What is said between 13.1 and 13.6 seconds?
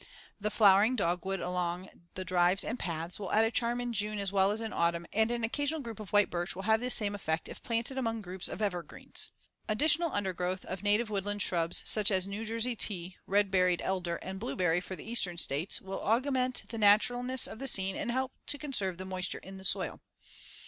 red